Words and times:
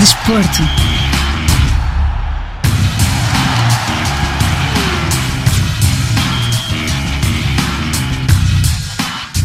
Desporto. 0.00 0.62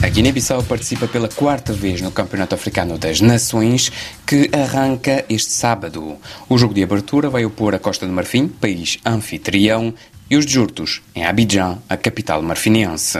A 0.01 0.07
Guiné-Bissau 0.07 0.63
participa 0.63 1.07
pela 1.07 1.27
quarta 1.27 1.73
vez 1.73 1.99
no 1.99 2.09
Campeonato 2.11 2.55
Africano 2.55 2.97
das 2.97 3.19
Nações, 3.19 3.91
que 4.25 4.49
arranca 4.53 5.25
este 5.27 5.51
sábado. 5.51 6.15
O 6.47 6.57
jogo 6.57 6.73
de 6.73 6.81
abertura 6.81 7.29
vai 7.29 7.43
opor 7.43 7.75
a 7.75 7.79
Costa 7.79 8.07
do 8.07 8.13
Marfim, 8.13 8.47
país 8.47 8.97
anfitrião, 9.05 9.93
e 10.29 10.35
os 10.35 10.45
Jurtos, 10.45 11.01
em 11.13 11.23
Abidjan, 11.23 11.77
a 11.87 11.95
capital 11.95 12.41
marfiniense. 12.41 13.19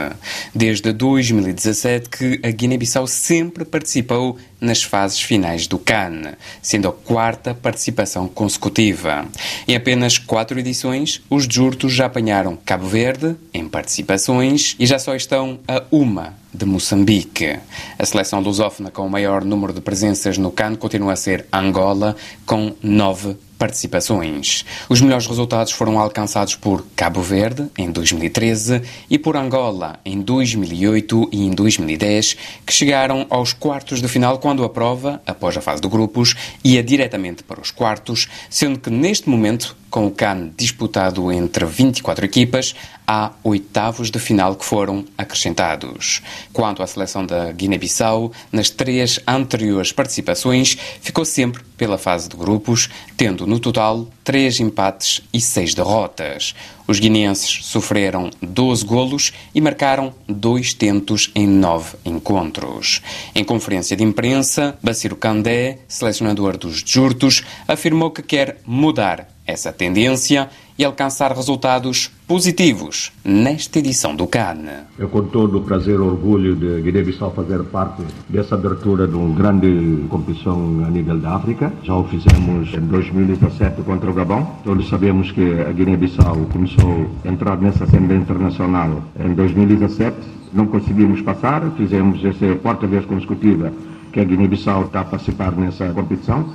Desde 0.54 0.92
2017 0.92 2.08
que 2.08 2.40
a 2.42 2.50
Guiné-Bissau 2.50 3.06
sempre 3.06 3.64
participou 3.64 4.36
nas 4.60 4.82
fases 4.82 5.20
finais 5.20 5.66
do 5.66 5.78
CAN, 5.78 6.34
sendo 6.60 6.88
a 6.88 6.92
quarta 6.92 7.54
participação 7.54 8.26
consecutiva. 8.26 9.26
Em 9.68 9.76
apenas 9.76 10.18
quatro 10.18 10.58
edições, 10.58 11.22
os 11.30 11.44
Jurtos 11.44 11.92
já 11.92 12.06
apanharam 12.06 12.58
Cabo 12.64 12.86
Verde 12.86 13.36
em 13.52 13.68
participações 13.68 14.74
e 14.78 14.86
já 14.86 14.98
só 14.98 15.14
estão 15.14 15.60
a 15.68 15.84
uma 15.90 16.34
de 16.52 16.64
Moçambique. 16.64 17.58
A 17.98 18.06
seleção 18.06 18.40
lusófona 18.40 18.90
com 18.90 19.06
o 19.06 19.10
maior 19.10 19.44
número 19.44 19.72
de 19.72 19.80
presenças 19.80 20.38
no 20.38 20.50
CAN 20.50 20.74
continua 20.74 21.12
a 21.12 21.16
ser 21.16 21.46
Angola, 21.52 22.16
com 22.46 22.74
nove 22.82 23.36
participações. 23.58 24.64
Os 24.88 25.00
melhores 25.00 25.26
resultados 25.26 25.72
foram 25.72 25.98
alcançados 25.98 26.54
por 26.54 26.86
Cabo 26.94 27.20
Verde, 27.22 27.68
em 27.76 27.90
2013, 27.90 28.82
e 29.10 29.18
por 29.18 29.36
Angola, 29.36 29.98
em 30.04 30.20
2008 30.20 31.30
e 31.32 31.42
em 31.44 31.50
2010, 31.50 32.36
que 32.64 32.72
chegaram 32.72 33.26
aos 33.30 33.52
quartos 33.52 34.00
de 34.00 34.08
final 34.08 34.38
quando 34.38 34.64
a 34.64 34.68
prova, 34.68 35.20
após 35.26 35.56
a 35.56 35.60
fase 35.60 35.80
de 35.80 35.88
grupos, 35.88 36.34
ia 36.62 36.82
diretamente 36.82 37.42
para 37.42 37.60
os 37.60 37.70
quartos, 37.70 38.28
sendo 38.50 38.78
que 38.78 38.90
neste 38.90 39.28
momento 39.28 39.76
com 39.90 40.06
o 40.06 40.10
CAN 40.10 40.50
disputado 40.56 41.30
entre 41.32 41.64
24 41.64 42.24
equipas, 42.24 42.74
há 43.06 43.32
oitavos 43.44 44.10
de 44.10 44.18
final 44.18 44.56
que 44.56 44.64
foram 44.64 45.04
acrescentados. 45.16 46.20
Quanto 46.52 46.82
à 46.82 46.86
seleção 46.86 47.24
da 47.24 47.52
Guiné-Bissau, 47.52 48.32
nas 48.50 48.68
três 48.68 49.20
anteriores 49.26 49.92
participações, 49.92 50.76
ficou 51.00 51.24
sempre 51.24 51.62
pela 51.76 51.98
fase 51.98 52.28
de 52.28 52.36
grupos, 52.36 52.88
tendo 53.16 53.46
no 53.46 53.60
total 53.60 54.08
três 54.24 54.58
empates 54.58 55.20
e 55.32 55.40
seis 55.40 55.74
derrotas. 55.74 56.54
Os 56.88 56.98
guineenses 56.98 57.66
sofreram 57.66 58.30
12 58.40 58.84
golos 58.84 59.32
e 59.54 59.60
marcaram 59.60 60.14
dois 60.28 60.72
tentos 60.72 61.30
em 61.34 61.46
nove 61.46 61.96
encontros. 62.04 63.02
Em 63.34 63.44
conferência 63.44 63.96
de 63.96 64.04
imprensa, 64.04 64.78
Baciro 64.82 65.16
Candé, 65.16 65.78
selecionador 65.88 66.56
dos 66.56 66.82
Jurtos, 66.84 67.42
afirmou 67.68 68.10
que 68.10 68.22
quer 68.22 68.60
mudar 68.64 69.35
essa 69.46 69.72
tendência 69.72 70.48
e 70.78 70.84
alcançar 70.84 71.32
resultados 71.32 72.10
positivos 72.26 73.12
nesta 73.24 73.78
edição 73.78 74.14
do 74.14 74.26
CAN. 74.26 74.84
Eu 74.98 75.08
com 75.08 75.22
todo 75.22 75.58
o 75.58 75.62
prazer 75.62 75.94
e 75.94 75.98
orgulho 75.98 76.54
de 76.54 76.82
Guiné-Bissau 76.82 77.32
fazer 77.32 77.62
parte 77.64 78.02
dessa 78.28 78.56
abertura 78.56 79.06
de 79.06 79.14
uma 79.14 79.34
grande 79.34 80.04
competição 80.08 80.84
a 80.86 80.90
nível 80.90 81.18
da 81.18 81.36
África. 81.36 81.72
Já 81.82 81.94
o 81.94 82.04
fizemos 82.04 82.74
em 82.74 82.80
2017 82.80 83.82
contra 83.82 84.10
o 84.10 84.14
Gabão. 84.14 84.56
Todos 84.64 84.88
sabemos 84.88 85.30
que 85.32 85.60
a 85.60 85.72
Guiné-Bissau 85.72 86.36
começou 86.52 87.10
a 87.24 87.28
entrar 87.28 87.56
nessa 87.58 87.86
cena 87.86 88.14
internacional 88.14 89.02
em 89.18 89.32
2017. 89.34 90.16
Não 90.52 90.66
conseguimos 90.66 91.22
passar, 91.22 91.62
fizemos 91.76 92.22
essa 92.24 92.54
quarta 92.56 92.86
vez 92.86 93.04
consecutiva 93.06 93.72
que 94.12 94.20
a 94.20 94.24
Guiné-Bissau 94.24 94.86
está 94.86 95.00
a 95.00 95.04
participar 95.04 95.52
nessa 95.52 95.88
competição. 95.90 96.48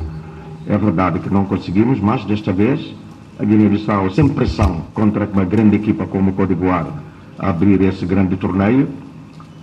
É 0.68 0.78
verdade 0.78 1.20
que 1.20 1.30
não 1.30 1.46
conseguimos, 1.46 2.00
mas 2.00 2.24
desta 2.26 2.54
vez 2.54 2.94
a 3.40 3.44
Guiné-Bissau, 3.44 4.12
sem 4.12 4.28
pressão 4.28 4.82
contra 4.94 5.26
uma 5.26 5.44
grande 5.44 5.76
equipa 5.76 6.06
como 6.06 6.30
o 6.30 6.34
Côte 6.34 6.54
d'Ivoire, 6.54 6.90
abrir 7.40 7.82
esse 7.82 8.06
grande 8.06 8.36
torneio, 8.36 8.88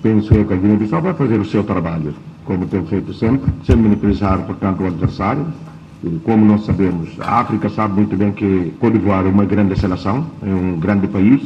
penso 0.03 0.35
eu 0.35 0.45
que 0.45 0.55
a 0.55 0.57
Guiné-Bissau 0.57 1.01
vai 1.01 1.15
fazer 1.15 1.39
o 1.39 1.45
seu 1.45 1.63
trabalho, 1.63 2.15
como 2.45 2.67
tem 2.67 2.85
feito 2.87 3.15
sempre, 3.15 3.53
sem 3.65 3.77
menosprezar, 3.77 4.39
portanto, 4.41 4.83
o 4.83 4.87
adversário. 4.87 5.47
Como 6.25 6.45
nós 6.45 6.65
sabemos, 6.65 7.09
a 7.21 7.41
África 7.41 7.69
sabe 7.69 7.95
muito 7.95 8.17
bem 8.17 8.33
que 8.33 8.73
Côte 8.81 8.99
d'Ivoire 8.99 9.29
é 9.29 9.31
uma 9.31 9.45
grande 9.45 9.79
seleção, 9.79 10.27
é 10.43 10.53
um 10.53 10.79
grande 10.79 11.07
país. 11.09 11.43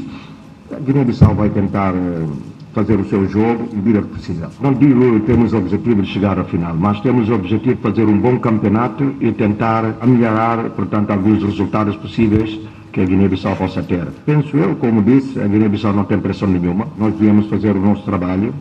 A 0.70 0.78
Guiné-Bissau 0.78 1.34
vai 1.34 1.50
tentar 1.50 1.94
eh, 1.94 2.26
fazer 2.74 2.98
o 2.98 3.04
seu 3.04 3.28
jogo 3.28 3.68
e 3.72 3.76
vir 3.76 3.98
a 3.98 4.02
possível. 4.02 4.48
Não 4.60 4.72
digo 4.72 5.20
que 5.20 5.26
temos 5.26 5.52
o 5.52 5.58
objetivo 5.58 6.02
de 6.02 6.08
chegar 6.08 6.38
à 6.38 6.44
final, 6.44 6.74
mas 6.74 7.00
temos 7.00 7.28
o 7.28 7.34
objetivo 7.34 7.76
de 7.76 7.82
fazer 7.82 8.04
um 8.04 8.18
bom 8.18 8.38
campeonato 8.38 9.14
e 9.20 9.30
tentar 9.32 9.96
melhorar, 10.06 10.70
portanto, 10.70 11.10
alguns 11.10 11.42
resultados 11.42 11.96
possíveis 11.96 12.58
que 12.90 13.00
a 13.00 13.04
Guiné-Bissau 13.04 13.56
possa 13.56 13.82
ter. 13.82 14.06
Penso 14.26 14.56
eu, 14.56 14.76
como 14.76 15.02
disse, 15.02 15.40
a 15.40 15.46
Guiné-Bissau 15.46 15.92
não 15.92 16.04
tem 16.04 16.18
pressão 16.18 16.48
nenhuma. 16.48 16.86
Nós 16.98 17.14
viemos 17.18 17.46
fazer 17.46 17.74
o 17.76 17.80
nosso 17.80 18.02
trabalho, 18.04 18.54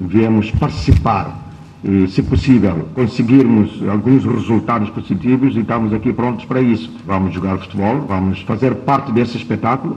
viemos 0.00 0.50
participar 0.50 1.38
e, 1.82 2.06
se 2.08 2.22
possível, 2.22 2.88
conseguirmos 2.94 3.82
alguns 3.88 4.24
resultados 4.24 4.90
positivos 4.90 5.56
e 5.56 5.60
estamos 5.60 5.94
aqui 5.94 6.12
prontos 6.12 6.44
para 6.44 6.60
isso. 6.60 6.90
Vamos 7.06 7.32
jogar 7.32 7.58
futebol, 7.58 8.04
vamos 8.06 8.42
fazer 8.42 8.74
parte 8.74 9.12
desse 9.12 9.36
espetáculo 9.36 9.96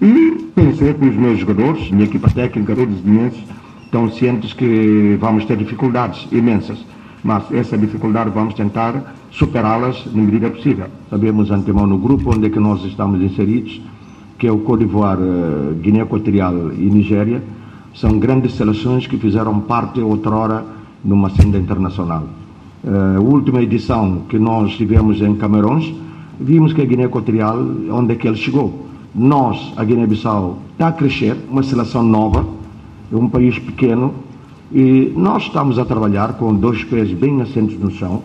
e 0.00 0.50
pensei 0.54 0.92
que 0.94 1.06
os 1.06 1.16
meus 1.16 1.38
jogadores, 1.38 1.90
minha 1.90 2.04
equipa 2.04 2.28
técnica, 2.30 2.74
todos 2.74 2.96
os 2.96 3.00
guineenses, 3.00 3.42
estão 3.84 4.10
cientes 4.10 4.52
que 4.52 5.16
vamos 5.20 5.44
ter 5.44 5.56
dificuldades 5.56 6.26
imensas. 6.32 6.84
Mas 7.22 7.50
essa 7.52 7.78
dificuldade 7.78 8.30
vamos 8.30 8.54
tentar 8.54 9.14
superá-las 9.30 10.04
na 10.12 10.22
medida 10.22 10.50
possível. 10.50 10.86
Sabemos 11.08 11.50
antemão 11.50 11.86
no 11.86 11.96
grupo 11.96 12.34
onde 12.34 12.46
é 12.46 12.50
que 12.50 12.60
nós 12.60 12.84
estamos 12.84 13.22
inseridos, 13.22 13.80
que 14.38 14.46
é 14.46 14.52
o 14.52 14.58
Côte 14.58 14.84
d'Ivoire, 14.84 15.22
eh, 15.22 15.74
Guiné 15.80 16.00
Equatorial 16.00 16.72
e 16.72 16.90
Nigéria, 16.90 17.42
são 17.94 18.18
grandes 18.18 18.54
seleções 18.54 19.06
que 19.06 19.16
fizeram 19.16 19.60
parte 19.60 20.00
outrora 20.00 20.64
numa 21.02 21.30
senda 21.30 21.56
internacional. 21.56 22.24
Eh, 22.84 23.16
a 23.16 23.20
última 23.20 23.62
edição 23.62 24.22
que 24.28 24.38
nós 24.38 24.76
tivemos 24.76 25.22
em 25.22 25.34
Camarões, 25.36 25.94
vimos 26.38 26.74
que 26.74 26.82
a 26.82 26.84
Guiné 26.84 27.04
Equatorial, 27.04 27.58
onde 27.90 28.12
é 28.12 28.16
que 28.16 28.28
ele 28.28 28.36
chegou 28.36 28.84
nós, 29.14 29.72
a 29.76 29.84
Guiné-Bissau, 29.84 30.58
está 30.72 30.88
a 30.88 30.92
crescer, 30.92 31.36
uma 31.48 31.62
seleção 31.62 32.02
nova, 32.02 32.44
é 33.12 33.16
um 33.16 33.28
país 33.28 33.58
pequeno, 33.58 34.12
e 34.72 35.12
nós 35.16 35.44
estamos 35.44 35.78
a 35.78 35.84
trabalhar 35.84 36.34
com 36.34 36.52
dois 36.54 36.82
pés 36.82 37.12
bem 37.12 37.40
assentos 37.40 37.78
no 37.78 37.90
chão. 37.90 38.22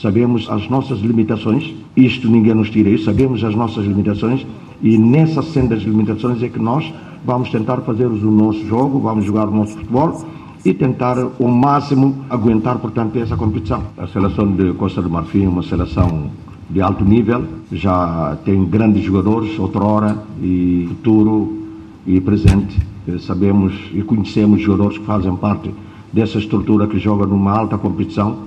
Sabemos 0.00 0.48
as 0.48 0.68
nossas 0.70 1.00
limitações, 1.00 1.74
isto 1.94 2.28
ninguém 2.28 2.54
nos 2.54 2.70
tira 2.70 2.88
isso, 2.88 3.04
sabemos 3.04 3.44
as 3.44 3.54
nossas 3.54 3.84
limitações, 3.84 4.46
e 4.80 4.96
nessas 4.96 5.46
sendas 5.46 5.82
limitações 5.82 6.42
é 6.42 6.48
que 6.48 6.58
nós 6.58 6.90
vamos 7.24 7.50
tentar 7.50 7.78
fazer 7.82 8.06
o 8.06 8.30
nosso 8.30 8.66
jogo, 8.66 8.98
vamos 9.00 9.24
jogar 9.24 9.48
o 9.48 9.54
nosso 9.54 9.74
futebol 9.74 10.24
e 10.64 10.72
tentar 10.72 11.16
o 11.38 11.48
máximo 11.48 12.24
aguentar, 12.30 12.78
portanto, 12.78 13.18
essa 13.18 13.36
competição. 13.36 13.82
A 13.98 14.06
seleção 14.06 14.50
de 14.50 14.72
Costa 14.74 15.02
do 15.02 15.10
Marfim 15.10 15.44
é 15.44 15.48
uma 15.48 15.62
seleção 15.62 16.30
de 16.72 16.80
alto 16.80 17.04
nível, 17.04 17.44
já 17.70 18.36
tem 18.46 18.64
grandes 18.64 19.04
jogadores, 19.04 19.58
outrora 19.58 20.22
e 20.42 20.86
futuro 20.88 21.58
e 22.06 22.18
presente. 22.20 22.80
Sabemos 23.20 23.74
e 23.92 24.00
conhecemos 24.02 24.62
jogadores 24.62 24.96
que 24.96 25.04
fazem 25.04 25.36
parte 25.36 25.70
dessa 26.12 26.38
estrutura 26.38 26.86
que 26.86 26.98
joga 26.98 27.26
numa 27.26 27.52
alta 27.52 27.76
competição 27.76 28.38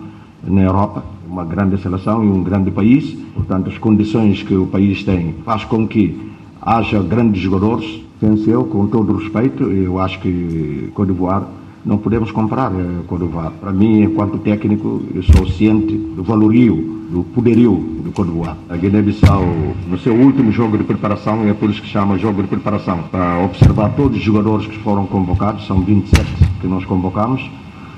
na 0.44 0.62
Europa, 0.62 1.04
uma 1.30 1.46
grande 1.46 1.80
seleção 1.80 2.24
e 2.24 2.28
um 2.28 2.42
grande 2.42 2.72
país. 2.72 3.16
Portanto, 3.36 3.70
as 3.70 3.78
condições 3.78 4.42
que 4.42 4.56
o 4.56 4.66
país 4.66 5.04
tem 5.04 5.36
faz 5.46 5.64
com 5.64 5.88
que 5.88 6.20
haja 6.62 7.02
grandes 7.04 7.42
jogadores. 7.42 8.02
Penso 8.20 8.50
eu, 8.50 8.64
com 8.64 8.88
todo 8.88 9.18
respeito, 9.18 9.66
eu 9.66 10.00
acho 10.00 10.20
que 10.20 10.90
Côte 10.96 11.12
d'Ivoire 11.12 11.46
não 11.86 11.98
podemos 12.00 12.32
comprar 12.32 12.72
eh, 12.72 13.04
Côte 13.08 13.24
d'Ivoire. 13.24 13.54
Para 13.62 13.72
mim, 13.72 14.02
enquanto 14.02 14.40
técnico, 14.40 15.04
eu 15.14 15.22
sou 15.22 15.48
ciente 15.48 15.96
do 15.96 16.24
valorio 16.24 16.96
do 17.12 17.24
poderio 17.24 17.76
do 18.04 18.12
d'Ivoire. 18.12 18.58
A 18.68 18.76
Guiné-Bissau, 18.76 19.46
no 19.88 19.98
seu 20.00 20.16
último 20.16 20.52
jogo 20.52 20.78
de 20.78 20.84
preparação, 20.84 21.48
é 21.48 21.54
por 21.54 21.70
isso 21.70 21.82
que 21.82 21.88
chama 21.88 22.18
jogo 22.18 22.42
de 22.42 22.48
preparação, 22.48 23.04
para 23.12 23.40
observar 23.44 23.90
todos 23.96 24.18
os 24.18 24.24
jogadores 24.24 24.66
que 24.66 24.78
foram 24.80 25.06
convocados, 25.06 25.68
são 25.68 25.82
27 25.82 26.26
que 26.60 26.68
nós 26.68 26.84
convocamos, 26.86 27.48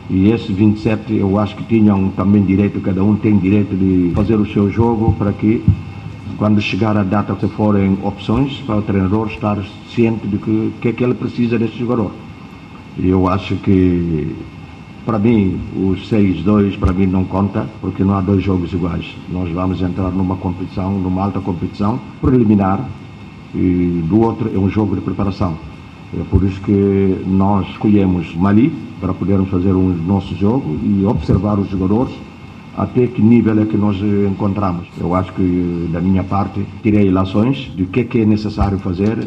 e 0.10 0.30
esses 0.30 0.50
27 0.50 1.16
eu 1.16 1.40
acho 1.40 1.56
que 1.56 1.64
tinham 1.64 2.10
também 2.10 2.44
direito, 2.44 2.82
cada 2.82 3.04
um 3.04 3.16
tem 3.16 3.38
direito 3.38 3.76
de 3.76 4.12
fazer 4.14 4.36
o 4.36 4.46
seu 4.46 4.70
jogo 4.70 5.14
para 5.14 5.32
que 5.32 5.64
quando 6.38 6.62
chegar 6.62 6.96
a 6.96 7.04
data 7.04 7.36
se 7.40 7.48
forem 7.48 7.98
opções 8.04 8.62
para 8.66 8.78
o 8.78 8.82
treinador 8.82 9.28
estar 9.28 9.58
ciente 9.94 10.28
de 10.28 10.38
que, 10.38 10.74
que 10.82 10.90
é 10.90 10.94
que 10.94 11.04
ele 11.04 11.14
precisa 11.14 11.58
desse 11.58 11.78
jogador. 11.78 12.12
E 13.00 13.10
eu 13.10 13.28
acho 13.28 13.56
que 13.58 14.36
para 15.08 15.18
mim, 15.18 15.58
os 15.74 16.12
6-2 16.12 16.78
para 16.78 16.92
mim 16.92 17.06
não 17.06 17.24
conta, 17.24 17.66
porque 17.80 18.04
não 18.04 18.18
há 18.18 18.20
dois 18.20 18.44
jogos 18.44 18.74
iguais. 18.74 19.06
Nós 19.32 19.50
vamos 19.54 19.82
entrar 19.82 20.12
numa 20.12 20.36
competição, 20.36 21.00
numa 21.00 21.24
alta 21.24 21.40
competição 21.40 21.98
preliminar, 22.20 22.86
e 23.56 24.04
do 24.06 24.20
outro 24.20 24.52
é 24.54 24.60
um 24.60 24.70
jogo 24.70 24.96
de 24.96 25.02
preparação. 25.02 25.56
É 26.14 26.22
por 26.30 26.44
isso 26.44 26.60
que 26.60 27.24
nós 27.26 27.66
escolhemos 27.70 28.36
Mali 28.36 28.74
para 29.00 29.14
podermos 29.14 29.50
fazer 29.50 29.72
o 29.72 29.82
nosso 29.82 30.36
jogo 30.36 30.78
e 30.84 31.06
observar 31.06 31.58
os 31.58 31.70
jogadores, 31.70 32.14
até 32.76 33.08
que 33.08 33.22
nível 33.22 33.62
é 33.62 33.66
que 33.66 33.78
nós 33.78 33.96
encontramos. 34.30 34.88
Eu 35.00 35.16
acho 35.16 35.32
que, 35.32 35.90
da 35.90 36.02
minha 36.02 36.26
parte, 36.26 36.66
tirei 36.84 37.10
lações 37.10 37.72
do 37.78 37.86
que 37.86 38.02
é 38.02 38.04
que 38.04 38.20
é 38.20 38.26
necessário 38.26 38.78
fazer, 38.80 39.26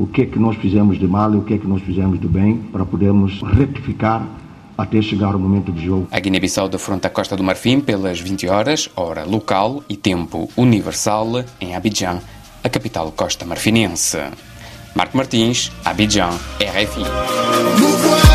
o 0.00 0.06
que 0.06 0.22
é 0.22 0.26
que 0.26 0.38
nós 0.38 0.56
fizemos 0.56 0.98
de 0.98 1.06
mal 1.06 1.34
e 1.34 1.36
o 1.36 1.42
que 1.42 1.52
é 1.52 1.58
que 1.58 1.66
nós 1.66 1.82
fizemos 1.82 2.18
de 2.18 2.26
bem, 2.26 2.56
para 2.72 2.86
podermos 2.86 3.42
retificar 3.42 4.26
até 4.76 5.02
chegar 5.02 5.36
o 5.36 5.38
momento 5.38 5.70
de 5.70 5.84
jogo. 5.84 6.08
A 6.10 6.18
Guiné-Bissau 6.18 6.70
defronta 6.70 7.08
a 7.08 7.10
Costa 7.10 7.36
do 7.36 7.44
Marfim 7.44 7.80
pelas 7.80 8.18
20 8.18 8.48
horas, 8.48 8.88
hora 8.96 9.24
local 9.24 9.84
e 9.90 9.96
tempo 9.98 10.48
universal, 10.56 11.44
em 11.60 11.76
Abidjan, 11.76 12.18
a 12.64 12.68
capital 12.70 13.12
costa-marfinense. 13.12 14.16
Marco 14.94 15.18
Martins, 15.18 15.70
Abidjan, 15.84 16.30
RFI. 16.58 18.29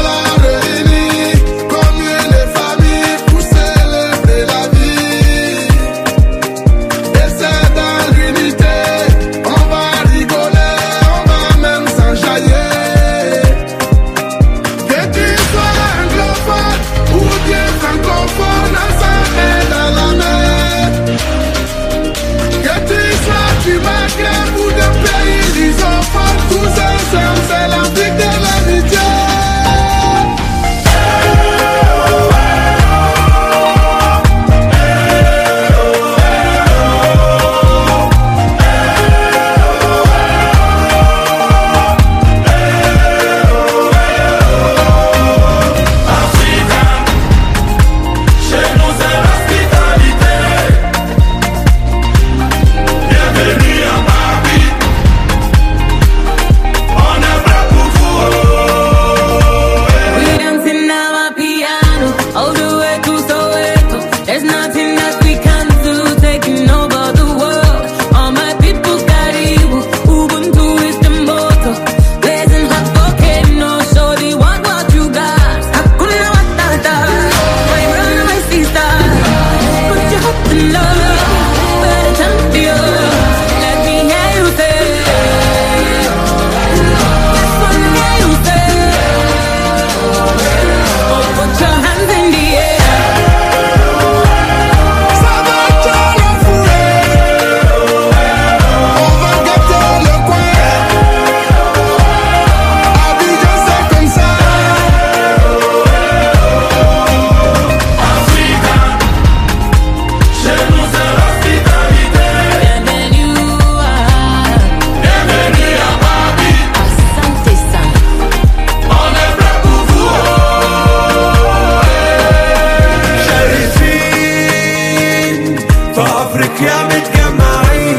افريقيا 126.35 126.85
متجمعين 126.85 127.99